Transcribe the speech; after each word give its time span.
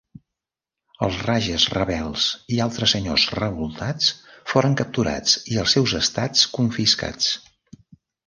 Els 1.07 1.17
rages 1.25 1.65
rebels 1.73 2.23
i 2.55 2.61
altres 2.65 2.95
senyors 2.95 3.25
revoltats 3.39 4.09
foren 4.53 4.77
capturats 4.81 5.37
i 5.57 5.61
els 5.65 5.77
seus 5.79 5.93
estats 6.03 6.49
confiscats. 6.61 7.29